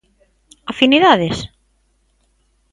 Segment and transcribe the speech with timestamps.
[0.71, 1.37] Afinidades?